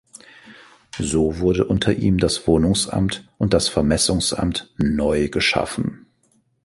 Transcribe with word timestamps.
So 0.97 1.37
wurden 1.37 1.67
unter 1.67 1.93
ihm 1.93 2.17
das 2.17 2.47
Wohnungsamt 2.47 3.27
und 3.37 3.53
das 3.53 3.67
Vermessungsamt 3.67 4.73
neu 4.77 5.29
geschaffen. 5.29 6.07